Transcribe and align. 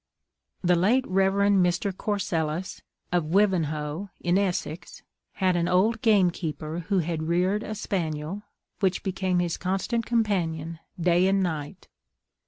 The 0.63 0.73
late 0.75 1.05
Rev. 1.07 1.33
Mr. 1.33 1.95
Corsellis, 1.95 2.81
of 3.11 3.25
Wivenhoe, 3.25 4.09
in 4.19 4.35
Essex, 4.39 5.03
had 5.33 5.55
an 5.55 5.67
old 5.67 6.01
gamekeeper 6.01 6.85
who 6.89 6.97
had 7.05 7.27
reared 7.27 7.61
a 7.61 7.75
spaniel, 7.75 8.41
which 8.79 9.03
became 9.03 9.37
his 9.37 9.57
constant 9.57 10.07
companion, 10.07 10.79
day 10.99 11.27
and 11.27 11.43
night. 11.43 11.87